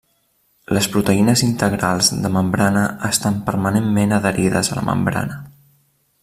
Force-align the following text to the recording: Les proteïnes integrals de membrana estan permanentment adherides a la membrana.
Les 0.75 0.85
proteïnes 0.93 1.43
integrals 1.47 2.09
de 2.23 2.31
membrana 2.37 2.87
estan 3.11 3.37
permanentment 3.51 4.19
adherides 4.21 4.73
a 4.73 4.79
la 4.81 4.87
membrana. 4.91 5.39